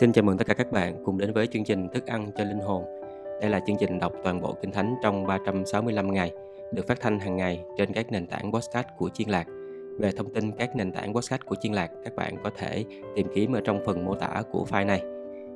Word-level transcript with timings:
Xin 0.00 0.12
chào 0.12 0.24
mừng 0.24 0.38
tất 0.38 0.46
cả 0.46 0.54
các 0.54 0.72
bạn 0.72 1.04
cùng 1.04 1.18
đến 1.18 1.32
với 1.32 1.46
chương 1.46 1.64
trình 1.64 1.88
Thức 1.88 2.06
ăn 2.06 2.30
cho 2.36 2.44
linh 2.44 2.58
hồn. 2.58 2.84
Đây 3.40 3.50
là 3.50 3.60
chương 3.66 3.76
trình 3.80 3.98
đọc 3.98 4.12
toàn 4.24 4.40
bộ 4.40 4.54
Kinh 4.62 4.72
Thánh 4.72 4.94
trong 5.02 5.26
365 5.26 6.12
ngày, 6.12 6.32
được 6.72 6.86
phát 6.86 7.00
thanh 7.00 7.18
hàng 7.18 7.36
ngày 7.36 7.64
trên 7.76 7.92
các 7.92 8.12
nền 8.12 8.26
tảng 8.26 8.52
podcast 8.52 8.86
của 8.98 9.08
Chiên 9.08 9.28
Lạc. 9.28 9.46
Về 9.98 10.12
thông 10.16 10.34
tin 10.34 10.52
các 10.52 10.76
nền 10.76 10.92
tảng 10.92 11.14
podcast 11.14 11.40
của 11.46 11.56
Chiên 11.60 11.72
Lạc, 11.72 11.90
các 12.04 12.16
bạn 12.16 12.36
có 12.44 12.50
thể 12.58 12.84
tìm 13.16 13.26
kiếm 13.34 13.52
ở 13.52 13.60
trong 13.64 13.80
phần 13.86 14.04
mô 14.04 14.14
tả 14.14 14.42
của 14.52 14.66
file 14.70 14.86
này. 14.86 15.02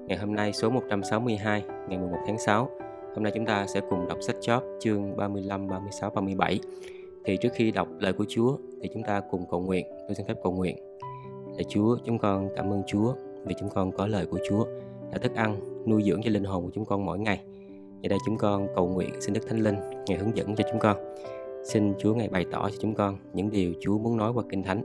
Ngày 0.08 0.18
hôm 0.18 0.34
nay 0.34 0.52
số 0.52 0.70
162, 0.70 1.62
ngày 1.88 1.98
11 1.98 2.18
tháng 2.26 2.38
6. 2.38 2.70
Hôm 3.14 3.22
nay 3.22 3.32
chúng 3.34 3.46
ta 3.46 3.66
sẽ 3.66 3.80
cùng 3.90 4.08
đọc 4.08 4.18
sách 4.20 4.36
chóp 4.40 4.64
chương 4.80 5.16
35, 5.16 5.68
36, 5.68 6.10
37. 6.10 6.60
Thì 7.24 7.36
trước 7.36 7.52
khi 7.54 7.70
đọc 7.70 7.88
lời 7.98 8.12
của 8.12 8.24
Chúa 8.28 8.56
thì 8.82 8.88
chúng 8.94 9.02
ta 9.02 9.20
cùng 9.30 9.46
cầu 9.50 9.60
nguyện. 9.60 9.86
Tôi 10.08 10.14
xin 10.14 10.26
phép 10.26 10.36
cầu 10.42 10.52
nguyện. 10.52 10.76
Lạy 11.54 11.64
Chúa, 11.68 11.98
chúng 12.04 12.18
con 12.18 12.48
cảm 12.56 12.72
ơn 12.72 12.82
Chúa 12.86 13.14
vì 13.44 13.54
chúng 13.60 13.68
con 13.74 13.92
có 13.92 14.06
lời 14.06 14.26
của 14.26 14.38
Chúa 14.48 14.64
là 15.12 15.18
thức 15.22 15.34
ăn, 15.34 15.60
nuôi 15.86 16.02
dưỡng 16.02 16.22
cho 16.22 16.30
linh 16.30 16.44
hồn 16.44 16.64
của 16.64 16.70
chúng 16.74 16.84
con 16.84 17.06
mỗi 17.06 17.18
ngày. 17.18 17.40
Giờ 18.02 18.08
đây 18.08 18.18
chúng 18.26 18.38
con 18.38 18.66
cầu 18.74 18.88
nguyện 18.88 19.20
xin 19.20 19.34
Đức 19.34 19.40
Thánh 19.48 19.60
Linh 19.60 19.76
ngày 20.06 20.18
hướng 20.18 20.36
dẫn 20.36 20.54
cho 20.56 20.64
chúng 20.70 20.80
con. 20.80 20.96
Xin 21.64 21.94
Chúa 21.98 22.14
ngày 22.14 22.28
bày 22.28 22.46
tỏ 22.52 22.70
cho 22.70 22.76
chúng 22.80 22.94
con 22.94 23.16
những 23.32 23.50
điều 23.50 23.72
Chúa 23.80 23.98
muốn 23.98 24.16
nói 24.16 24.32
qua 24.32 24.44
Kinh 24.50 24.62
Thánh, 24.62 24.82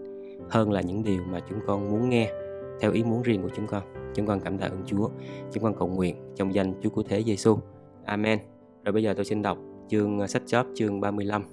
hơn 0.49 0.71
là 0.71 0.81
những 0.81 1.03
điều 1.03 1.21
mà 1.31 1.39
chúng 1.49 1.59
con 1.67 1.91
muốn 1.91 2.09
nghe, 2.09 2.31
theo 2.79 2.91
ý 2.91 3.03
muốn 3.03 3.21
riêng 3.21 3.41
của 3.41 3.49
chúng 3.55 3.67
con. 3.67 3.83
Chúng 4.15 4.25
con 4.25 4.39
cảm 4.39 4.57
tạ 4.57 4.65
ơn 4.65 4.83
Chúa. 4.85 5.09
Chúng 5.51 5.63
con 5.63 5.75
cầu 5.75 5.87
nguyện 5.87 6.15
trong 6.35 6.53
danh 6.53 6.73
Chúa 6.81 6.89
của 6.89 7.03
Thế 7.03 7.23
Giêsu. 7.23 7.57
Amen. 8.05 8.39
Rồi 8.83 8.93
bây 8.93 9.03
giờ 9.03 9.13
tôi 9.13 9.25
xin 9.25 9.41
đọc 9.41 9.57
chương 9.89 10.19
ờ, 10.19 10.27
sách 10.27 10.41
chóp 10.45 10.65
chương 10.75 11.01
35. 11.01 11.43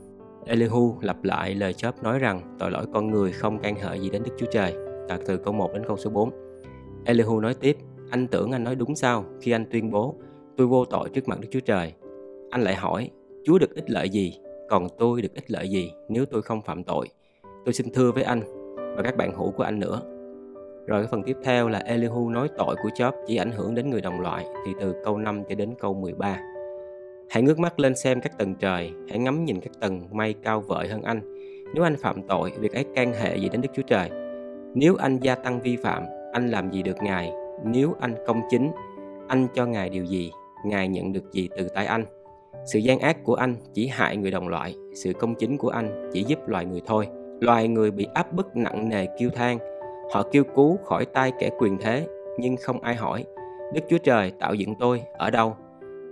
Elihu 0.45 0.95
lặp 1.01 1.25
lại 1.25 1.55
lời 1.55 1.73
chóp 1.73 2.03
nói 2.03 2.19
rằng, 2.19 2.57
tội 2.59 2.71
lỗi 2.71 2.87
con 2.95 3.11
người 3.11 3.33
không 3.33 3.59
can 3.59 3.75
hệ 3.75 3.97
gì 3.97 4.11
đến 4.11 4.23
Đức 4.23 4.33
Chúa 4.39 4.47
Trời. 4.53 4.75
Đạt 5.09 5.21
từ 5.27 5.37
câu 5.37 5.53
1 5.53 5.71
đến 5.75 5.83
câu 5.87 5.97
số 5.97 6.11
4. 6.11 6.31
Elihu 7.07 7.41
nói 7.41 7.55
tiếp, 7.55 7.77
anh 8.11 8.27
tưởng 8.27 8.53
anh 8.53 8.65
nói 8.65 8.75
đúng 8.75 8.97
sao 8.97 9.25
khi 9.41 9.53
anh 9.53 9.65
tuyên 9.71 9.91
bố 9.91 10.15
tôi 10.57 10.67
vô 10.67 10.85
tội 10.85 11.09
trước 11.09 11.29
mặt 11.29 11.39
Đức 11.41 11.49
Chúa 11.51 11.61
Trời. 11.61 11.93
Anh 12.51 12.63
lại 12.63 12.75
hỏi, 12.75 13.11
Chúa 13.45 13.59
được 13.59 13.75
ích 13.75 13.91
lợi 13.91 14.09
gì, 14.09 14.39
còn 14.69 14.87
tôi 14.99 15.23
được 15.23 15.35
ích 15.35 15.51
lợi 15.51 15.69
gì 15.69 15.93
nếu 16.09 16.25
tôi 16.27 16.43
không 16.43 16.63
phạm 16.63 16.85
tội. 16.85 17.09
Tôi 17.65 17.75
xin 17.75 17.87
thưa 17.95 18.13
với 18.13 18.23
anh 18.23 18.41
và 18.97 19.03
các 19.03 19.17
bạn 19.17 19.33
hữu 19.37 19.51
của 19.51 19.63
anh 19.63 19.81
nữa. 19.81 20.01
Rồi 20.87 21.03
cái 21.03 21.09
phần 21.11 21.23
tiếp 21.23 21.37
theo 21.45 21.69
là 21.69 21.79
Elihu 21.79 22.31
nói 22.31 22.49
tội 22.59 22.77
của 22.83 22.89
Job 22.89 23.13
chỉ 23.27 23.37
ảnh 23.37 23.53
hưởng 23.53 23.75
đến 23.75 23.91
người 23.91 24.01
đồng 24.01 24.21
loại 24.21 24.47
thì 24.67 24.73
từ 24.81 24.95
câu 25.05 25.19
5 25.19 25.43
cho 25.49 25.55
đến 25.55 25.75
câu 25.79 25.95
13. 25.95 26.39
Hãy 27.31 27.43
ngước 27.43 27.59
mắt 27.59 27.81
lên 27.81 27.97
xem 27.97 28.21
các 28.21 28.39
tầng 28.39 28.55
trời, 28.55 28.93
hãy 29.09 29.19
ngắm 29.19 29.45
nhìn 29.45 29.61
các 29.61 29.73
tầng 29.81 30.09
mây 30.13 30.35
cao 30.43 30.61
vợi 30.61 30.89
hơn 30.89 31.03
anh. 31.03 31.21
Nếu 31.75 31.85
anh 31.85 31.97
phạm 31.97 32.23
tội, 32.29 32.53
việc 32.59 32.73
ấy 32.73 32.85
can 32.95 33.13
hệ 33.13 33.37
gì 33.37 33.49
đến 33.49 33.61
Đức 33.61 33.69
Chúa 33.75 33.83
Trời? 33.83 34.11
Nếu 34.75 34.97
anh 34.97 35.19
gia 35.19 35.35
tăng 35.35 35.61
vi 35.61 35.77
phạm, 35.77 36.03
anh 36.37 36.49
làm 36.49 36.71
gì 36.71 36.83
được 36.83 37.03
Ngài? 37.03 37.33
Nếu 37.65 37.95
anh 38.01 38.15
công 38.27 38.41
chính, 38.51 38.71
anh 39.29 39.47
cho 39.55 39.67
Ngài 39.67 39.91
điều 39.91 40.05
gì? 40.05 40.33
Ngài 40.65 40.89
nhận 40.89 41.13
được 41.13 41.33
gì 41.33 41.49
từ 41.57 41.69
tay 41.69 41.87
anh? 41.87 42.05
Sự 42.67 42.79
gian 42.79 42.99
ác 42.99 43.25
của 43.25 43.35
anh 43.35 43.57
chỉ 43.75 43.87
hại 43.87 44.17
người 44.17 44.31
đồng 44.31 44.49
loại, 44.49 44.75
sự 44.95 45.13
công 45.13 45.35
chính 45.35 45.59
của 45.59 45.69
anh 45.69 46.11
chỉ 46.13 46.23
giúp 46.23 46.39
loài 46.47 46.65
người 46.65 46.81
thôi. 46.87 47.09
Loài 47.41 47.69
người 47.69 47.91
bị 47.91 48.07
áp 48.15 48.33
bức 48.33 48.57
nặng 48.57 48.89
nề 48.89 49.07
kêu 49.19 49.31
than, 49.31 49.59
họ 50.13 50.23
kêu 50.33 50.45
cứu 50.57 50.79
khỏi 50.85 51.05
tay 51.05 51.33
kẻ 51.39 51.51
quyền 51.59 51.79
thế, 51.79 52.07
nhưng 52.39 52.57
không 52.57 52.81
ai 52.81 52.95
hỏi, 52.95 53.25
Đức 53.75 53.81
Chúa 53.89 53.99
Trời 53.99 54.33
tạo 54.41 54.55
dựng 54.55 54.75
tôi 54.79 55.03
ở 55.19 55.31
đâu? 55.31 55.57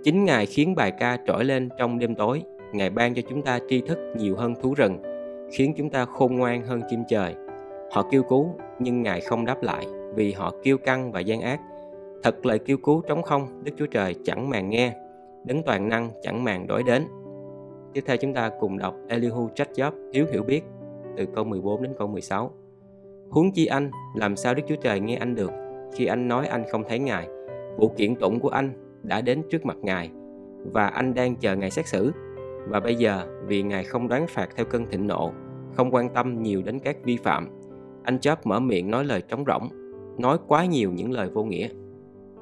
Chính 0.03 0.25
Ngài 0.25 0.45
khiến 0.45 0.75
bài 0.75 0.91
ca 0.91 1.17
trỗi 1.27 1.45
lên 1.45 1.69
trong 1.77 1.99
đêm 1.99 2.15
tối, 2.15 2.41
Ngài 2.73 2.89
ban 2.89 3.13
cho 3.13 3.21
chúng 3.29 3.41
ta 3.41 3.59
tri 3.69 3.81
thức 3.81 3.97
nhiều 4.17 4.35
hơn 4.35 4.53
thú 4.61 4.73
rừng, 4.73 4.97
khiến 5.51 5.73
chúng 5.77 5.89
ta 5.89 6.05
khôn 6.05 6.35
ngoan 6.35 6.63
hơn 6.65 6.81
chim 6.89 7.03
trời. 7.07 7.35
Họ 7.95 8.03
kêu 8.11 8.23
cứu, 8.23 8.55
nhưng 8.79 9.03
Ngài 9.03 9.21
không 9.21 9.45
đáp 9.45 9.63
lại, 9.63 9.87
vì 10.15 10.31
họ 10.31 10.53
kiêu 10.63 10.77
căng 10.77 11.11
và 11.11 11.19
gian 11.19 11.41
ác. 11.41 11.59
Thật 12.23 12.45
lời 12.45 12.59
kêu 12.59 12.77
cứu 12.77 13.01
trống 13.01 13.23
không, 13.23 13.63
Đức 13.63 13.71
Chúa 13.77 13.85
Trời 13.85 14.15
chẳng 14.23 14.49
màng 14.49 14.69
nghe, 14.69 14.93
đấng 15.45 15.63
toàn 15.63 15.89
năng 15.89 16.09
chẳng 16.21 16.43
màng 16.43 16.67
đối 16.67 16.83
đến. 16.83 17.03
Tiếp 17.93 18.03
theo 18.05 18.17
chúng 18.17 18.33
ta 18.33 18.51
cùng 18.59 18.77
đọc 18.77 18.95
Elihu 19.07 19.49
trách 19.55 19.69
Job 19.75 19.91
thiếu 20.13 20.25
hiểu 20.31 20.43
biết 20.43 20.61
từ 21.17 21.25
câu 21.35 21.43
14 21.43 21.83
đến 21.83 21.93
câu 21.97 22.07
16. 22.07 22.51
Huống 23.29 23.51
chi 23.51 23.65
anh, 23.65 23.91
làm 24.15 24.35
sao 24.35 24.53
Đức 24.53 24.63
Chúa 24.67 24.75
Trời 24.75 24.99
nghe 24.99 25.15
anh 25.15 25.35
được 25.35 25.51
khi 25.93 26.05
anh 26.05 26.27
nói 26.27 26.47
anh 26.47 26.63
không 26.71 26.83
thấy 26.87 26.99
Ngài? 26.99 27.27
Vụ 27.77 27.91
kiện 27.97 28.15
tụng 28.15 28.39
của 28.39 28.49
anh 28.49 28.73
đã 29.03 29.21
đến 29.21 29.41
trước 29.49 29.65
mặt 29.65 29.77
Ngài 29.81 30.11
và 30.73 30.87
anh 30.87 31.13
đang 31.13 31.35
chờ 31.35 31.55
Ngài 31.55 31.71
xét 31.71 31.87
xử. 31.87 32.11
Và 32.67 32.79
bây 32.79 32.95
giờ 32.95 33.27
vì 33.45 33.63
Ngài 33.63 33.83
không 33.83 34.07
đoán 34.07 34.27
phạt 34.27 34.49
theo 34.55 34.65
cơn 34.65 34.85
thịnh 34.85 35.07
nộ, 35.07 35.31
không 35.73 35.91
quan 35.91 36.09
tâm 36.09 36.43
nhiều 36.43 36.61
đến 36.65 36.79
các 36.79 36.97
vi 37.03 37.17
phạm, 37.17 37.49
anh 38.05 38.19
chóp 38.19 38.45
mở 38.45 38.59
miệng 38.59 38.91
nói 38.91 39.05
lời 39.05 39.21
trống 39.27 39.43
rỗng 39.47 39.69
nói 40.17 40.37
quá 40.47 40.65
nhiều 40.65 40.91
những 40.91 41.11
lời 41.11 41.29
vô 41.29 41.43
nghĩa. 41.43 41.69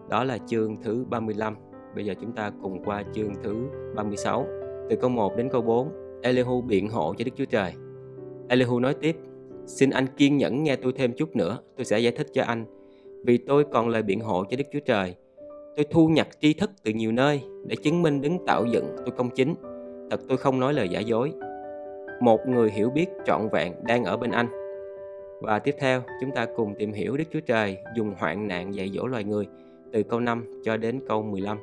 Đó 0.09 0.23
là 0.23 0.37
chương 0.37 0.75
thứ 0.81 1.05
35. 1.09 1.55
Bây 1.95 2.05
giờ 2.05 2.13
chúng 2.21 2.31
ta 2.31 2.51
cùng 2.61 2.83
qua 2.83 3.03
chương 3.13 3.33
thứ 3.43 3.55
36. 3.95 4.45
Từ 4.89 4.95
câu 4.95 5.09
1 5.09 5.37
đến 5.37 5.49
câu 5.51 5.61
4, 5.61 5.91
Elihu 6.21 6.61
biện 6.61 6.89
hộ 6.89 7.13
cho 7.17 7.25
Đức 7.25 7.31
Chúa 7.35 7.45
Trời. 7.45 7.73
Elihu 8.49 8.79
nói 8.79 8.93
tiếp, 8.93 9.15
Xin 9.65 9.89
anh 9.89 10.05
kiên 10.17 10.37
nhẫn 10.37 10.63
nghe 10.63 10.75
tôi 10.75 10.93
thêm 10.95 11.13
chút 11.13 11.35
nữa, 11.35 11.57
tôi 11.77 11.85
sẽ 11.85 11.99
giải 11.99 12.11
thích 12.11 12.27
cho 12.33 12.43
anh. 12.43 12.65
Vì 13.25 13.37
tôi 13.37 13.63
còn 13.71 13.89
lời 13.89 14.03
biện 14.03 14.19
hộ 14.19 14.43
cho 14.49 14.57
Đức 14.57 14.63
Chúa 14.73 14.79
Trời. 14.85 15.15
Tôi 15.75 15.85
thu 15.91 16.07
nhặt 16.07 16.27
tri 16.41 16.53
thức 16.53 16.71
từ 16.83 16.91
nhiều 16.91 17.11
nơi 17.11 17.41
để 17.65 17.75
chứng 17.75 18.01
minh 18.01 18.21
đứng 18.21 18.45
tạo 18.45 18.65
dựng 18.65 18.95
tôi 18.97 19.15
công 19.17 19.29
chính. 19.29 19.55
Thật 20.11 20.21
tôi 20.27 20.37
không 20.37 20.59
nói 20.59 20.73
lời 20.73 20.89
giả 20.89 20.99
dối. 20.99 21.33
Một 22.21 22.39
người 22.47 22.71
hiểu 22.71 22.89
biết 22.89 23.05
trọn 23.25 23.49
vẹn 23.51 23.73
đang 23.83 24.03
ở 24.03 24.17
bên 24.17 24.31
anh 24.31 24.62
và 25.43 25.59
tiếp 25.59 25.75
theo, 25.79 26.01
chúng 26.21 26.31
ta 26.31 26.45
cùng 26.55 26.75
tìm 26.75 26.93
hiểu 26.93 27.17
Đức 27.17 27.23
Chúa 27.33 27.39
Trời 27.39 27.77
dùng 27.95 28.13
hoạn 28.17 28.47
nạn 28.47 28.75
dạy 28.75 28.91
dỗ 28.93 29.07
loài 29.07 29.23
người 29.23 29.47
từ 29.93 30.03
câu 30.03 30.19
5 30.19 30.61
cho 30.63 30.77
đến 30.77 30.99
câu 31.07 31.21
15. 31.21 31.57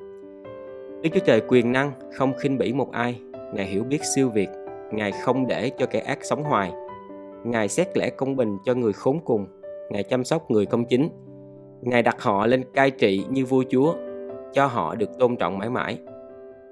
Đức 1.02 1.10
Chúa 1.14 1.20
Trời 1.26 1.42
quyền 1.48 1.72
năng 1.72 1.92
không 2.14 2.32
khinh 2.38 2.58
bỉ 2.58 2.72
một 2.72 2.92
ai, 2.92 3.20
Ngài 3.54 3.66
hiểu 3.66 3.84
biết 3.84 3.98
siêu 4.14 4.28
việt, 4.28 4.48
Ngài 4.92 5.12
không 5.12 5.46
để 5.46 5.70
cho 5.78 5.86
kẻ 5.86 6.00
ác 6.00 6.18
sống 6.22 6.42
hoài. 6.42 6.72
Ngài 7.44 7.68
xét 7.68 7.96
lẽ 7.96 8.10
công 8.10 8.36
bình 8.36 8.58
cho 8.64 8.74
người 8.74 8.92
khốn 8.92 9.20
cùng, 9.24 9.46
Ngài 9.90 10.02
chăm 10.02 10.24
sóc 10.24 10.50
người 10.50 10.66
công 10.66 10.84
chính. 10.84 11.08
Ngài 11.82 12.02
đặt 12.02 12.22
họ 12.22 12.46
lên 12.46 12.64
cai 12.74 12.90
trị 12.90 13.24
như 13.30 13.44
vua 13.44 13.64
chúa, 13.70 13.94
cho 14.52 14.66
họ 14.66 14.94
được 14.94 15.18
tôn 15.18 15.36
trọng 15.36 15.58
mãi 15.58 15.70
mãi. 15.70 15.98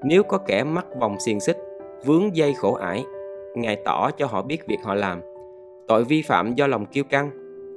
Nếu 0.02 0.22
có 0.22 0.38
kẻ 0.38 0.64
mắc 0.64 0.86
vòng 1.00 1.20
xiềng 1.20 1.40
xích, 1.40 1.56
vướng 2.04 2.36
dây 2.36 2.54
khổ 2.54 2.75
ải, 2.75 3.04
Ngài 3.54 3.76
tỏ 3.84 4.10
cho 4.10 4.26
họ 4.26 4.42
biết 4.42 4.66
việc 4.66 4.78
họ 4.82 4.94
làm– 4.94 5.20
Tội 5.88 6.04
vi 6.04 6.22
phạm 6.22 6.54
do 6.54 6.66
lòng 6.66 6.87
kiêu 6.87 7.04
căng, 7.04 7.31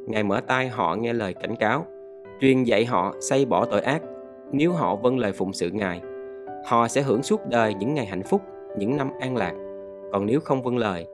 Ngài 0.07 0.23
mở 0.23 0.41
tai 0.47 0.67
họ 0.67 0.95
nghe 0.95 1.13
lời 1.13 1.33
cảnh 1.33 1.55
cáo, 1.55 1.85
truyền 2.41 2.63
dạy 2.63 2.85
họ 2.85 3.13
xây 3.19 3.45
bỏ 3.45 3.65
tội 3.65 3.81
ác, 3.81 4.01
nếu 4.51 4.71
họ 4.71 4.95
vâng 4.95 5.19
lời 5.19 5.31
phụng 5.31 5.53
sự 5.53 5.69
Ngài. 5.69 6.01
Họ 6.65 6.87
sẽ 6.87 7.01
hưởng 7.01 7.23
suốt 7.23 7.41
đời 7.49 7.73
những 7.73 7.93
ngày 7.93 8.05
hạnh 8.05 8.23
phúc, 8.23 8.41
những 8.77 8.97
năm 8.97 9.09
an 9.19 9.35
lạc. 9.35 9.53
Còn 10.11 10.25
nếu 10.25 10.39
không 10.39 10.63
vâng 10.63 10.77
lời, 10.77 11.05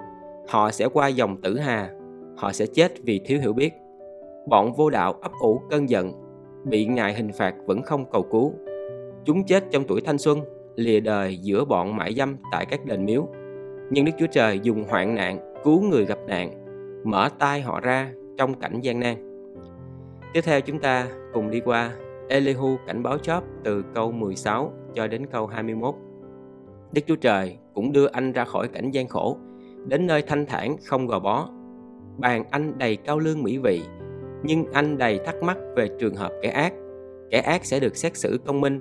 họ 0.47 0.71
sẽ 0.71 0.87
qua 0.93 1.07
dòng 1.07 1.41
tử 1.41 1.57
hà, 1.57 1.89
họ 2.37 2.51
sẽ 2.51 2.65
chết 2.65 2.91
vì 3.03 3.19
thiếu 3.25 3.39
hiểu 3.39 3.53
biết. 3.53 3.73
Bọn 4.47 4.73
vô 4.73 4.89
đạo 4.89 5.13
ấp 5.21 5.31
ủ 5.41 5.61
cơn 5.69 5.89
giận, 5.89 6.11
bị 6.65 6.85
Ngài 6.85 7.13
hình 7.13 7.31
phạt 7.33 7.55
vẫn 7.65 7.81
không 7.81 8.05
cầu 8.11 8.23
cứu. 8.31 8.53
Chúng 9.25 9.43
chết 9.43 9.63
trong 9.71 9.83
tuổi 9.87 10.01
thanh 10.01 10.17
xuân, 10.17 10.39
lìa 10.75 10.99
đời 10.99 11.37
giữa 11.37 11.65
bọn 11.65 11.95
mãi 11.95 12.13
dâm 12.13 12.37
tại 12.51 12.65
các 12.65 12.85
đền 12.85 13.05
miếu. 13.05 13.27
Nhưng 13.89 14.05
Đức 14.05 14.11
Chúa 14.19 14.27
Trời 14.31 14.59
dùng 14.63 14.83
hoạn 14.83 15.15
nạn 15.15 15.53
cứu 15.63 15.81
người 15.81 16.05
gặp 16.05 16.19
nạn 16.27 16.66
mở 17.03 17.29
tay 17.39 17.61
họ 17.61 17.79
ra 17.79 18.11
trong 18.37 18.59
cảnh 18.59 18.79
gian 18.81 18.99
nan. 18.99 19.15
Tiếp 20.33 20.41
theo 20.41 20.61
chúng 20.61 20.79
ta 20.79 21.07
cùng 21.33 21.51
đi 21.51 21.59
qua 21.59 21.91
Elihu 22.29 22.77
cảnh 22.87 23.03
báo 23.03 23.17
chóp 23.17 23.43
từ 23.63 23.83
câu 23.95 24.11
16 24.11 24.73
cho 24.93 25.07
đến 25.07 25.25
câu 25.31 25.47
21. 25.47 25.95
Đức 26.91 27.01
Chúa 27.07 27.15
Trời 27.15 27.57
cũng 27.73 27.91
đưa 27.91 28.07
anh 28.07 28.31
ra 28.31 28.45
khỏi 28.45 28.67
cảnh 28.67 28.91
gian 28.91 29.07
khổ, 29.07 29.37
đến 29.87 30.07
nơi 30.07 30.21
thanh 30.21 30.45
thản 30.45 30.75
không 30.85 31.07
gò 31.07 31.19
bó. 31.19 31.49
Bàn 32.17 32.43
anh 32.51 32.77
đầy 32.77 32.95
cao 32.95 33.19
lương 33.19 33.43
mỹ 33.43 33.57
vị, 33.57 33.81
nhưng 34.43 34.65
anh 34.73 34.97
đầy 34.97 35.19
thắc 35.25 35.43
mắc 35.43 35.57
về 35.75 35.89
trường 35.99 36.15
hợp 36.15 36.31
kẻ 36.41 36.49
ác. 36.49 36.73
Kẻ 37.31 37.39
ác 37.39 37.65
sẽ 37.65 37.79
được 37.79 37.97
xét 37.97 38.17
xử 38.17 38.39
công 38.45 38.61
minh. 38.61 38.79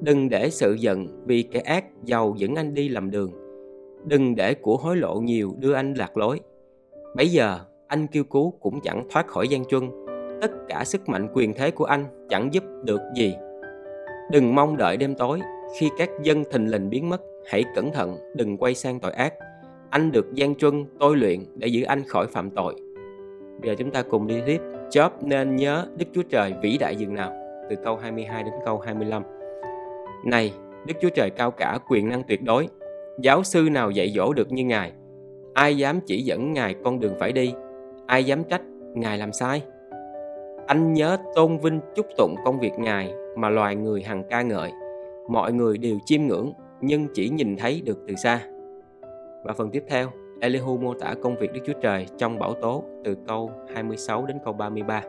Đừng 0.00 0.28
để 0.28 0.50
sự 0.50 0.74
giận 0.74 1.24
vì 1.26 1.42
kẻ 1.42 1.60
ác 1.60 1.84
giàu 2.04 2.34
dẫn 2.36 2.54
anh 2.54 2.74
đi 2.74 2.88
lầm 2.88 3.10
đường. 3.10 3.30
Đừng 4.04 4.34
để 4.34 4.54
của 4.54 4.76
hối 4.76 4.96
lộ 4.96 5.20
nhiều 5.20 5.54
đưa 5.58 5.72
anh 5.72 5.94
lạc 5.94 6.16
lối. 6.16 6.40
Bấy 7.18 7.28
giờ, 7.28 7.58
anh 7.86 8.06
kêu 8.06 8.24
cứu 8.24 8.50
cũng 8.60 8.80
chẳng 8.80 9.02
thoát 9.10 9.26
khỏi 9.26 9.48
gian 9.48 9.64
truân. 9.64 9.90
Tất 10.40 10.50
cả 10.68 10.84
sức 10.84 11.08
mạnh 11.08 11.28
quyền 11.34 11.54
thế 11.54 11.70
của 11.70 11.84
anh 11.84 12.04
chẳng 12.28 12.54
giúp 12.54 12.64
được 12.84 13.00
gì. 13.14 13.34
Đừng 14.30 14.54
mong 14.54 14.76
đợi 14.76 14.96
đêm 14.96 15.14
tối, 15.14 15.40
khi 15.78 15.90
các 15.98 16.10
dân 16.22 16.44
thình 16.50 16.70
lình 16.70 16.90
biến 16.90 17.08
mất, 17.08 17.20
hãy 17.46 17.64
cẩn 17.74 17.92
thận, 17.92 18.16
đừng 18.36 18.56
quay 18.56 18.74
sang 18.74 19.00
tội 19.00 19.12
ác. 19.12 19.34
Anh 19.90 20.12
được 20.12 20.34
gian 20.34 20.54
truân 20.54 20.84
tôi 20.98 21.16
luyện 21.16 21.40
để 21.56 21.66
giữ 21.66 21.82
anh 21.82 22.02
khỏi 22.08 22.26
phạm 22.26 22.50
tội. 22.50 22.74
Bây 23.60 23.70
giờ 23.70 23.74
chúng 23.78 23.90
ta 23.90 24.02
cùng 24.02 24.26
đi 24.26 24.40
tiếp. 24.46 24.60
Job 24.90 25.10
nên 25.20 25.56
nhớ 25.56 25.86
Đức 25.96 26.06
Chúa 26.12 26.22
Trời 26.22 26.54
vĩ 26.62 26.78
đại 26.78 26.96
dường 26.96 27.14
nào. 27.14 27.32
Từ 27.70 27.76
câu 27.84 27.96
22 27.96 28.42
đến 28.42 28.54
câu 28.64 28.78
25. 28.78 29.22
Này, 30.24 30.52
Đức 30.86 30.94
Chúa 31.00 31.10
Trời 31.14 31.30
cao 31.30 31.50
cả 31.50 31.78
quyền 31.88 32.08
năng 32.08 32.22
tuyệt 32.28 32.42
đối. 32.42 32.68
Giáo 33.22 33.42
sư 33.42 33.68
nào 33.72 33.90
dạy 33.90 34.12
dỗ 34.16 34.32
được 34.32 34.52
như 34.52 34.64
Ngài– 34.64 34.92
Ai 35.58 35.76
dám 35.76 36.00
chỉ 36.06 36.22
dẫn 36.22 36.52
Ngài 36.52 36.74
con 36.84 37.00
đường 37.00 37.14
phải 37.18 37.32
đi? 37.32 37.54
Ai 38.06 38.24
dám 38.24 38.44
trách 38.44 38.62
Ngài 38.94 39.18
làm 39.18 39.32
sai? 39.32 39.62
Anh 40.66 40.92
nhớ 40.94 41.16
tôn 41.34 41.58
vinh 41.58 41.80
chúc 41.94 42.06
tụng 42.16 42.34
công 42.44 42.60
việc 42.60 42.72
Ngài 42.78 43.14
mà 43.36 43.48
loài 43.50 43.76
người 43.76 44.02
hằng 44.02 44.22
ca 44.30 44.42
ngợi. 44.42 44.70
Mọi 45.28 45.52
người 45.52 45.78
đều 45.78 45.98
chiêm 46.04 46.22
ngưỡng 46.22 46.52
nhưng 46.80 47.06
chỉ 47.14 47.28
nhìn 47.28 47.56
thấy 47.56 47.82
được 47.84 47.98
từ 48.08 48.14
xa. 48.14 48.40
Và 49.44 49.52
phần 49.56 49.70
tiếp 49.70 49.84
theo, 49.88 50.08
Elihu 50.40 50.76
mô 50.76 50.94
tả 50.94 51.14
công 51.22 51.36
việc 51.36 51.52
Đức 51.52 51.60
Chúa 51.66 51.80
Trời 51.80 52.06
trong 52.18 52.38
bảo 52.38 52.54
tố 52.54 52.84
từ 53.04 53.16
câu 53.26 53.50
26 53.74 54.26
đến 54.26 54.38
câu 54.44 54.52
33. 54.52 55.02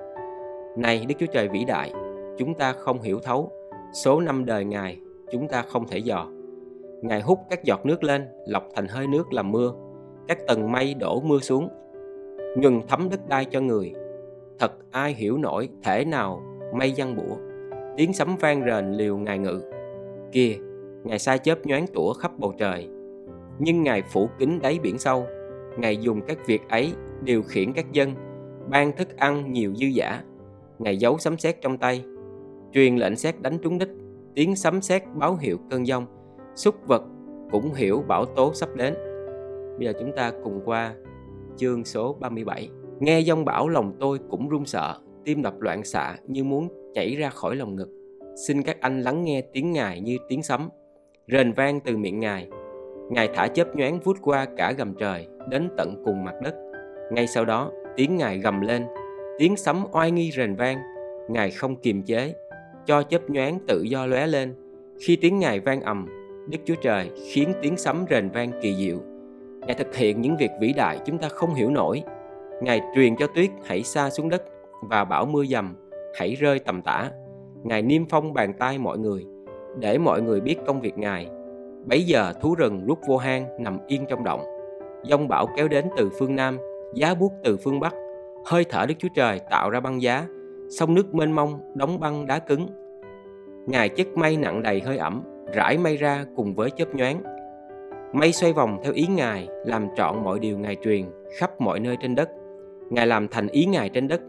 Này 0.77 1.05
Đức 1.07 1.15
Chúa 1.19 1.33
Trời 1.33 1.47
vĩ 1.47 1.65
đại, 1.65 1.93
chúng 2.37 2.53
ta 2.53 2.73
không 2.73 3.01
hiểu 3.01 3.19
thấu, 3.19 3.51
số 3.93 4.21
năm 4.21 4.45
đời 4.45 4.65
Ngài 4.65 4.99
chúng 5.31 5.47
ta 5.47 5.61
không 5.61 5.87
thể 5.87 5.97
dò. 5.97 6.27
Ngài 7.01 7.21
hút 7.21 7.39
các 7.49 7.63
giọt 7.63 7.85
nước 7.85 8.03
lên, 8.03 8.27
lọc 8.47 8.63
thành 8.75 8.87
hơi 8.87 9.07
nước 9.07 9.33
làm 9.33 9.51
mưa, 9.51 9.73
các 10.29 10.47
tầng 10.47 10.71
mây 10.71 10.93
đổ 10.93 11.21
mưa 11.21 11.39
xuống, 11.39 11.69
nhuần 12.57 12.81
thấm 12.87 13.09
đất 13.09 13.29
đai 13.29 13.45
cho 13.45 13.61
người. 13.61 13.93
Thật 14.59 14.71
ai 14.91 15.13
hiểu 15.13 15.37
nổi 15.37 15.69
thể 15.83 16.05
nào 16.05 16.41
mây 16.73 16.91
giăng 16.91 17.15
bủa, 17.15 17.35
tiếng 17.97 18.13
sấm 18.13 18.35
vang 18.39 18.63
rền 18.65 18.91
liều 18.91 19.17
Ngài 19.17 19.37
ngự. 19.37 19.61
kia 20.31 20.55
Ngài 21.03 21.19
sai 21.19 21.39
chớp 21.39 21.65
nhoáng 21.65 21.87
tủa 21.87 22.13
khắp 22.13 22.31
bầu 22.37 22.53
trời, 22.57 22.89
nhưng 23.59 23.83
Ngài 23.83 24.01
phủ 24.01 24.29
kín 24.39 24.59
đáy 24.61 24.79
biển 24.83 24.97
sâu. 24.97 25.25
Ngài 25.77 25.97
dùng 25.97 26.21
các 26.27 26.47
việc 26.47 26.61
ấy 26.69 26.93
điều 27.23 27.43
khiển 27.43 27.73
các 27.73 27.91
dân, 27.91 28.13
ban 28.69 28.91
thức 28.91 29.17
ăn 29.17 29.51
nhiều 29.51 29.73
dư 29.75 29.87
giả. 29.87 30.23
Ngài 30.79 30.97
giấu 30.97 31.17
sấm 31.17 31.37
sét 31.37 31.61
trong 31.61 31.77
tay, 31.77 32.03
truyền 32.73 32.95
lệnh 32.95 33.15
sét 33.15 33.41
đánh 33.41 33.57
trúng 33.57 33.77
đích, 33.77 33.89
tiếng 34.35 34.55
sấm 34.55 34.81
sét 34.81 35.03
báo 35.15 35.35
hiệu 35.35 35.57
cơn 35.69 35.87
giông, 35.87 36.05
súc 36.55 36.75
vật 36.87 37.03
cũng 37.51 37.73
hiểu 37.73 38.03
bão 38.07 38.25
tố 38.25 38.53
sắp 38.53 38.69
đến. 38.75 38.93
Bây 39.79 39.85
giờ 39.85 39.93
chúng 39.99 40.11
ta 40.15 40.31
cùng 40.43 40.61
qua 40.65 40.93
chương 41.57 41.85
số 41.85 42.13
37. 42.19 42.69
Nghe 42.99 43.19
giông 43.19 43.45
bão 43.45 43.69
lòng 43.69 43.93
tôi 43.99 44.19
cũng 44.29 44.49
run 44.49 44.65
sợ, 44.65 44.95
tim 45.25 45.41
đập 45.41 45.61
loạn 45.61 45.83
xạ 45.83 46.15
như 46.27 46.43
muốn 46.43 46.67
chảy 46.93 47.15
ra 47.15 47.29
khỏi 47.29 47.55
lòng 47.55 47.75
ngực. 47.75 47.89
Xin 48.47 48.63
các 48.63 48.81
anh 48.81 49.01
lắng 49.01 49.23
nghe 49.23 49.41
tiếng 49.41 49.71
Ngài 49.71 50.01
như 50.01 50.17
tiếng 50.29 50.43
sấm, 50.43 50.69
rền 51.27 51.53
vang 51.53 51.79
từ 51.79 51.97
miệng 51.97 52.19
Ngài, 52.19 52.47
Ngài 53.09 53.29
thả 53.33 53.47
chớp 53.47 53.75
nhoáng 53.75 53.99
vút 53.99 54.17
qua 54.21 54.47
cả 54.57 54.71
gầm 54.71 54.93
trời 54.95 55.27
đến 55.49 55.69
tận 55.77 56.03
cùng 56.05 56.23
mặt 56.23 56.35
đất. 56.43 56.55
Ngay 57.11 57.27
sau 57.27 57.45
đó, 57.45 57.71
tiếng 57.95 58.17
Ngài 58.17 58.39
gầm 58.39 58.61
lên, 58.61 58.85
tiếng 59.37 59.55
sấm 59.55 59.85
oai 59.91 60.11
nghi 60.11 60.31
rền 60.31 60.55
vang. 60.55 60.77
Ngài 61.29 61.51
không 61.51 61.75
kiềm 61.75 62.03
chế, 62.03 62.33
cho 62.85 63.03
chớp 63.03 63.29
nhoáng 63.29 63.59
tự 63.67 63.81
do 63.81 64.05
lóe 64.05 64.27
lên. 64.27 64.55
Khi 65.01 65.15
tiếng 65.15 65.39
Ngài 65.39 65.59
vang 65.59 65.81
ầm, 65.81 66.05
Đức 66.49 66.59
Chúa 66.65 66.75
Trời 66.81 67.09
khiến 67.31 67.53
tiếng 67.61 67.77
sấm 67.77 68.05
rền 68.09 68.29
vang 68.29 68.51
kỳ 68.61 68.75
diệu. 68.75 69.08
Ngài 69.67 69.75
thực 69.75 69.95
hiện 69.95 70.21
những 70.21 70.37
việc 70.37 70.51
vĩ 70.59 70.73
đại 70.73 70.99
chúng 71.05 71.17
ta 71.17 71.29
không 71.29 71.53
hiểu 71.53 71.69
nổi. 71.69 72.03
Ngài 72.61 72.81
truyền 72.95 73.15
cho 73.15 73.27
tuyết 73.27 73.49
hãy 73.65 73.83
xa 73.83 74.09
xuống 74.09 74.29
đất 74.29 74.43
và 74.81 75.05
bảo 75.05 75.25
mưa 75.25 75.45
dầm 75.45 75.75
hãy 76.15 76.35
rơi 76.35 76.59
tầm 76.59 76.81
tã. 76.81 77.11
Ngài 77.63 77.81
niêm 77.81 78.05
phong 78.09 78.33
bàn 78.33 78.53
tay 78.53 78.77
mọi 78.77 78.97
người 78.97 79.25
để 79.79 79.97
mọi 79.97 80.21
người 80.21 80.41
biết 80.41 80.55
công 80.65 80.81
việc 80.81 80.97
Ngài 80.97 81.27
Bấy 81.85 82.03
giờ 82.03 82.33
thú 82.41 82.55
rừng 82.55 82.81
lúc 82.85 82.99
vô 83.07 83.17
hang 83.17 83.63
nằm 83.63 83.79
yên 83.87 84.05
trong 84.09 84.23
động. 84.23 84.41
Dông 85.03 85.27
bão 85.27 85.47
kéo 85.55 85.67
đến 85.67 85.85
từ 85.97 86.09
phương 86.19 86.35
Nam, 86.35 86.57
giá 86.95 87.13
buốt 87.13 87.31
từ 87.43 87.57
phương 87.57 87.79
Bắc. 87.79 87.95
Hơi 88.45 88.65
thở 88.69 88.85
Đức 88.87 88.95
Chúa 88.99 89.07
Trời 89.15 89.39
tạo 89.39 89.69
ra 89.69 89.79
băng 89.79 90.01
giá, 90.01 90.27
sông 90.69 90.93
nước 90.93 91.15
mênh 91.15 91.31
mông 91.31 91.59
đóng 91.75 91.99
băng 91.99 92.27
đá 92.27 92.39
cứng. 92.39 92.67
Ngài 93.67 93.89
chất 93.89 94.07
mây 94.15 94.37
nặng 94.37 94.63
đầy 94.63 94.81
hơi 94.81 94.97
ẩm, 94.97 95.23
rải 95.53 95.77
mây 95.77 95.97
ra 95.97 96.25
cùng 96.35 96.55
với 96.55 96.69
chớp 96.69 96.95
nhoáng. 96.95 97.23
Mây 98.13 98.31
xoay 98.31 98.53
vòng 98.53 98.79
theo 98.83 98.93
ý 98.93 99.07
Ngài, 99.07 99.47
làm 99.65 99.87
trọn 99.95 100.23
mọi 100.23 100.39
điều 100.39 100.57
Ngài 100.57 100.75
truyền 100.83 101.05
khắp 101.37 101.61
mọi 101.61 101.79
nơi 101.79 101.97
trên 102.01 102.15
đất. 102.15 102.29
Ngài 102.89 103.07
làm 103.07 103.27
thành 103.27 103.47
ý 103.47 103.65
Ngài 103.65 103.89
trên 103.89 104.07
đất, 104.07 104.21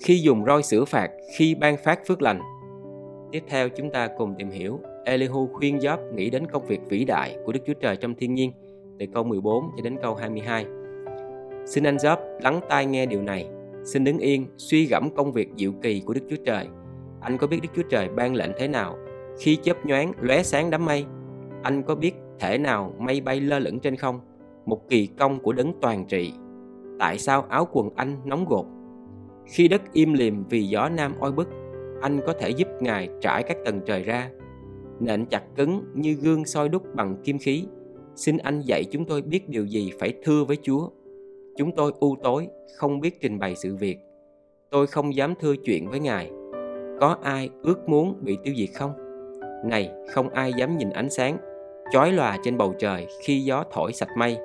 khi 0.00 0.18
dùng 0.18 0.44
roi 0.44 0.62
sửa 0.62 0.84
phạt, 0.84 1.10
khi 1.36 1.54
ban 1.54 1.76
phát 1.76 2.06
phước 2.06 2.22
lành. 2.22 2.40
Tiếp 3.32 3.42
theo 3.48 3.68
chúng 3.68 3.90
ta 3.90 4.08
cùng 4.18 4.34
tìm 4.38 4.50
hiểu 4.50 4.80
Elihu 5.04 5.48
khuyên 5.52 5.78
Job 5.78 6.14
nghĩ 6.14 6.30
đến 6.30 6.46
công 6.46 6.66
việc 6.66 6.80
vĩ 6.88 7.04
đại 7.04 7.36
của 7.44 7.52
Đức 7.52 7.60
Chúa 7.66 7.74
Trời 7.74 7.96
trong 7.96 8.14
thiên 8.14 8.34
nhiên 8.34 8.52
từ 8.98 9.06
câu 9.14 9.24
14 9.24 9.64
cho 9.76 9.82
đến 9.84 9.96
câu 10.02 10.14
22. 10.14 10.66
Xin 11.66 11.84
anh 11.84 11.96
Job 11.96 12.16
lắng 12.42 12.60
tai 12.68 12.86
nghe 12.86 13.06
điều 13.06 13.22
này. 13.22 13.48
Xin 13.84 14.04
đứng 14.04 14.18
yên, 14.18 14.46
suy 14.56 14.86
gẫm 14.86 15.10
công 15.16 15.32
việc 15.32 15.48
diệu 15.56 15.72
kỳ 15.82 16.02
của 16.06 16.14
Đức 16.14 16.22
Chúa 16.30 16.44
Trời. 16.44 16.66
Anh 17.20 17.38
có 17.38 17.46
biết 17.46 17.58
Đức 17.62 17.68
Chúa 17.76 17.88
Trời 17.90 18.08
ban 18.08 18.34
lệnh 18.34 18.50
thế 18.58 18.68
nào 18.68 18.96
khi 19.38 19.58
chớp 19.62 19.86
nhoáng 19.86 20.12
lóe 20.20 20.42
sáng 20.42 20.70
đám 20.70 20.84
mây? 20.84 21.04
Anh 21.64 21.82
có 21.82 21.94
biết 21.94 22.14
thể 22.40 22.58
nào 22.58 22.94
mây 22.98 23.20
bay 23.20 23.40
lơ 23.40 23.58
lửng 23.58 23.80
trên 23.80 23.96
không? 23.96 24.20
Một 24.66 24.88
kỳ 24.88 25.06
công 25.06 25.40
của 25.40 25.52
đấng 25.52 25.72
toàn 25.80 26.04
trị. 26.08 26.32
Tại 26.98 27.18
sao 27.18 27.44
áo 27.48 27.68
quần 27.72 27.90
anh 27.96 28.16
nóng 28.24 28.44
gột? 28.48 28.66
Khi 29.46 29.68
đất 29.68 29.82
im 29.92 30.12
lìm 30.12 30.44
vì 30.50 30.62
gió 30.62 30.88
nam 30.88 31.14
oi 31.20 31.32
bức, 31.32 31.48
anh 32.02 32.20
có 32.26 32.32
thể 32.40 32.50
giúp 32.50 32.68
Ngài 32.80 33.08
trải 33.20 33.42
các 33.42 33.56
tầng 33.64 33.80
trời 33.86 34.02
ra 34.02 34.30
nện 35.00 35.26
chặt 35.26 35.42
cứng 35.56 35.84
như 35.94 36.12
gương 36.12 36.44
soi 36.44 36.68
đúc 36.68 36.82
bằng 36.94 37.16
kim 37.24 37.38
khí. 37.38 37.64
Xin 38.16 38.36
anh 38.36 38.60
dạy 38.60 38.84
chúng 38.84 39.04
tôi 39.04 39.22
biết 39.22 39.48
điều 39.48 39.66
gì 39.66 39.92
phải 39.98 40.14
thưa 40.24 40.44
với 40.44 40.56
Chúa. 40.62 40.88
Chúng 41.56 41.72
tôi 41.76 41.92
u 42.00 42.16
tối, 42.22 42.48
không 42.76 43.00
biết 43.00 43.20
trình 43.20 43.38
bày 43.38 43.56
sự 43.56 43.76
việc. 43.76 43.98
Tôi 44.70 44.86
không 44.86 45.14
dám 45.14 45.34
thưa 45.40 45.54
chuyện 45.64 45.88
với 45.88 46.00
Ngài. 46.00 46.30
Có 47.00 47.16
ai 47.22 47.50
ước 47.62 47.88
muốn 47.88 48.14
bị 48.20 48.38
tiêu 48.44 48.54
diệt 48.56 48.68
không? 48.74 48.92
Này, 49.64 49.90
không 50.10 50.28
ai 50.28 50.52
dám 50.52 50.76
nhìn 50.76 50.90
ánh 50.90 51.10
sáng, 51.10 51.36
chói 51.94 52.12
lòa 52.12 52.38
trên 52.42 52.58
bầu 52.58 52.74
trời 52.78 53.06
khi 53.20 53.40
gió 53.40 53.64
thổi 53.72 53.92
sạch 53.92 54.08
mây. 54.16 54.38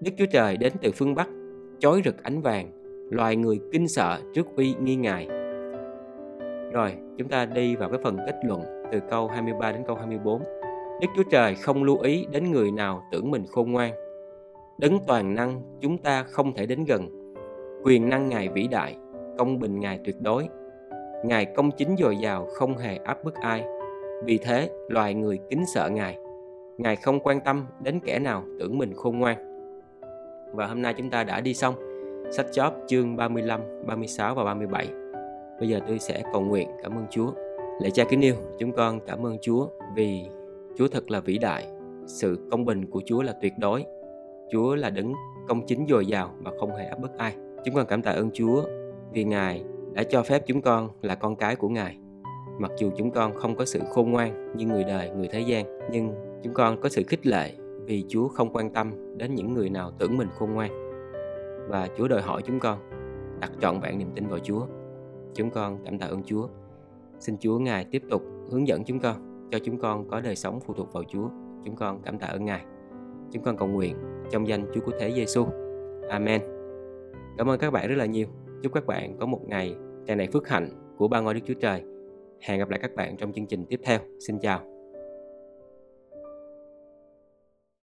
Đức 0.00 0.10
Chúa 0.18 0.26
Trời 0.30 0.56
đến 0.56 0.72
từ 0.82 0.90
phương 0.94 1.14
Bắc, 1.14 1.28
chói 1.78 2.02
rực 2.04 2.22
ánh 2.22 2.40
vàng, 2.40 2.70
loài 3.10 3.36
người 3.36 3.60
kinh 3.72 3.88
sợ 3.88 4.18
trước 4.34 4.46
uy 4.56 4.74
nghi 4.82 4.96
Ngài. 4.96 5.28
Rồi, 6.72 6.92
chúng 7.18 7.28
ta 7.28 7.46
đi 7.46 7.76
vào 7.76 7.88
cái 7.88 7.98
phần 8.04 8.18
kết 8.26 8.36
luận 8.44 8.62
từ 8.92 9.00
câu 9.10 9.28
23 9.28 9.72
đến 9.72 9.82
câu 9.86 9.96
24. 9.96 10.42
Đức 11.00 11.08
Chúa 11.16 11.22
Trời 11.30 11.54
không 11.54 11.84
lưu 11.84 11.98
ý 11.98 12.26
đến 12.32 12.50
người 12.50 12.70
nào 12.70 13.02
tưởng 13.12 13.30
mình 13.30 13.44
khôn 13.50 13.72
ngoan. 13.72 13.92
Đấng 14.78 14.98
toàn 15.06 15.34
năng 15.34 15.62
chúng 15.80 15.98
ta 15.98 16.22
không 16.22 16.54
thể 16.54 16.66
đến 16.66 16.84
gần. 16.84 17.34
Quyền 17.84 18.08
năng 18.08 18.28
Ngài 18.28 18.48
vĩ 18.48 18.68
đại, 18.68 18.96
công 19.38 19.58
bình 19.58 19.80
Ngài 19.80 20.00
tuyệt 20.04 20.16
đối. 20.20 20.48
Ngài 21.24 21.44
công 21.44 21.70
chính 21.70 21.96
dồi 21.98 22.16
dào 22.16 22.46
không 22.46 22.76
hề 22.76 22.96
áp 22.96 23.24
bức 23.24 23.34
ai. 23.34 23.64
Vì 24.24 24.38
thế, 24.38 24.70
loài 24.88 25.14
người 25.14 25.38
kính 25.50 25.64
sợ 25.74 25.88
Ngài. 25.88 26.18
Ngài 26.78 26.96
không 26.96 27.20
quan 27.20 27.40
tâm 27.40 27.66
đến 27.82 28.00
kẻ 28.04 28.18
nào 28.18 28.42
tưởng 28.58 28.78
mình 28.78 28.94
khôn 28.94 29.18
ngoan. 29.18 29.36
Và 30.52 30.66
hôm 30.66 30.82
nay 30.82 30.94
chúng 30.96 31.10
ta 31.10 31.24
đã 31.24 31.40
đi 31.40 31.54
xong 31.54 31.74
sách 32.30 32.46
chóp 32.52 32.74
chương 32.86 33.16
35, 33.16 33.60
36 33.86 34.34
và 34.34 34.44
37. 34.44 34.88
Bây 35.60 35.68
giờ 35.68 35.80
tôi 35.88 35.98
sẽ 35.98 36.22
cầu 36.32 36.42
nguyện 36.42 36.68
cảm 36.82 36.92
ơn 36.92 37.06
Chúa. 37.10 37.30
Lạy 37.80 37.90
cha 37.90 38.04
kính 38.10 38.20
yêu, 38.20 38.34
chúng 38.58 38.72
con 38.72 39.00
cảm 39.06 39.26
ơn 39.26 39.36
Chúa 39.42 39.68
vì 39.96 40.28
Chúa 40.76 40.88
thật 40.88 41.10
là 41.10 41.20
vĩ 41.20 41.38
đại, 41.38 41.66
sự 42.06 42.48
công 42.50 42.64
bình 42.64 42.90
của 42.90 43.00
Chúa 43.06 43.22
là 43.22 43.32
tuyệt 43.42 43.52
đối. 43.58 43.84
Chúa 44.52 44.74
là 44.74 44.90
đấng 44.90 45.12
công 45.48 45.66
chính 45.66 45.86
dồi 45.88 46.06
dào 46.06 46.34
mà 46.40 46.50
không 46.60 46.76
hề 46.76 46.84
áp 46.84 46.98
bức 46.98 47.18
ai. 47.18 47.34
Chúng 47.64 47.74
con 47.74 47.86
cảm 47.86 48.02
tạ 48.02 48.10
ơn 48.10 48.30
Chúa 48.30 48.62
vì 49.12 49.24
Ngài 49.24 49.64
đã 49.92 50.02
cho 50.02 50.22
phép 50.22 50.42
chúng 50.46 50.62
con 50.62 50.88
là 51.02 51.14
con 51.14 51.36
cái 51.36 51.56
của 51.56 51.68
Ngài. 51.68 51.98
Mặc 52.58 52.70
dù 52.78 52.90
chúng 52.96 53.10
con 53.10 53.34
không 53.34 53.56
có 53.56 53.64
sự 53.64 53.80
khôn 53.90 54.10
ngoan 54.10 54.56
như 54.56 54.66
người 54.66 54.84
đời, 54.84 55.10
người 55.10 55.28
thế 55.28 55.40
gian, 55.40 55.78
nhưng 55.90 56.27
chúng 56.42 56.54
con 56.54 56.80
có 56.80 56.88
sự 56.88 57.02
khích 57.08 57.26
lệ 57.26 57.52
vì 57.84 58.04
Chúa 58.08 58.28
không 58.28 58.52
quan 58.52 58.70
tâm 58.70 59.16
đến 59.16 59.34
những 59.34 59.54
người 59.54 59.70
nào 59.70 59.92
tưởng 59.98 60.16
mình 60.16 60.28
khôn 60.38 60.52
ngoan. 60.52 60.70
Và 61.68 61.88
Chúa 61.96 62.08
đòi 62.08 62.22
hỏi 62.22 62.42
chúng 62.46 62.60
con 62.60 62.78
đặt 63.40 63.52
trọn 63.60 63.80
vẹn 63.80 63.98
niềm 63.98 64.10
tin 64.14 64.26
vào 64.26 64.38
Chúa. 64.38 64.66
Chúng 65.34 65.50
con 65.50 65.78
cảm 65.84 65.98
tạ 65.98 66.06
ơn 66.06 66.22
Chúa 66.22 66.48
Xin 67.18 67.36
Chúa 67.38 67.58
Ngài 67.58 67.84
tiếp 67.84 68.02
tục 68.10 68.22
hướng 68.50 68.68
dẫn 68.68 68.84
chúng 68.84 69.00
con, 69.00 69.48
cho 69.50 69.58
chúng 69.58 69.78
con 69.78 70.08
có 70.08 70.20
đời 70.20 70.36
sống 70.36 70.60
phụ 70.60 70.74
thuộc 70.74 70.92
vào 70.92 71.04
Chúa. 71.04 71.28
Chúng 71.64 71.76
con 71.76 72.02
cảm 72.02 72.18
tạ 72.18 72.26
ơn 72.26 72.44
Ngài. 72.44 72.64
Chúng 73.32 73.42
con 73.42 73.56
cầu 73.56 73.68
nguyện 73.68 73.96
trong 74.30 74.48
danh 74.48 74.66
Chúa 74.74 74.80
của 74.80 74.92
Thế 75.00 75.12
Giêsu. 75.12 75.46
Amen. 76.08 76.42
Cảm 77.38 77.50
ơn 77.50 77.58
các 77.58 77.70
bạn 77.70 77.88
rất 77.88 77.94
là 77.94 78.06
nhiều. 78.06 78.26
Chúc 78.62 78.72
các 78.72 78.86
bạn 78.86 79.16
có 79.20 79.26
một 79.26 79.40
ngày 79.46 79.74
tràn 80.06 80.18
đầy 80.18 80.26
phước 80.32 80.48
hạnh 80.48 80.94
của 80.96 81.08
ba 81.08 81.20
ngôi 81.20 81.34
Đức 81.34 81.40
Chúa 81.46 81.54
Trời. 81.54 81.82
Hẹn 82.40 82.58
gặp 82.58 82.68
lại 82.68 82.78
các 82.82 82.94
bạn 82.94 83.16
trong 83.16 83.32
chương 83.32 83.46
trình 83.46 83.64
tiếp 83.68 83.80
theo. 83.84 83.98
Xin 84.26 84.38
chào. 84.38 84.77